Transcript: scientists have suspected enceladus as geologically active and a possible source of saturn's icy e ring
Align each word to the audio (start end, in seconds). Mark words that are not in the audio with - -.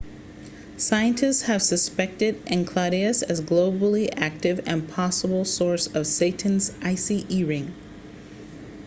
scientists 0.77 1.43
have 1.43 1.61
suspected 1.61 2.41
enceladus 2.47 3.21
as 3.21 3.39
geologically 3.39 4.11
active 4.11 4.59
and 4.65 4.81
a 4.81 4.85
possible 4.93 5.45
source 5.45 5.85
of 5.85 6.07
saturn's 6.07 6.71
icy 6.81 7.23
e 7.29 7.43
ring 7.43 7.71